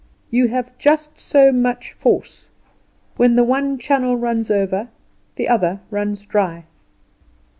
You 0.31 0.47
have 0.47 0.75
just 0.79 1.19
so 1.19 1.51
much 1.51 1.93
force: 1.93 2.47
when 3.17 3.35
the 3.35 3.43
one 3.43 3.77
channel 3.77 4.17
runs 4.17 4.49
over 4.49 4.87
the 5.35 5.47
other 5.47 5.79
runs 5.91 6.25
dry. 6.25 6.65